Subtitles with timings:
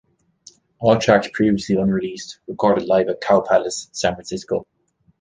[0.79, 4.65] All tracks previously unreleased, recorded live at Cow Palace, San Francisco.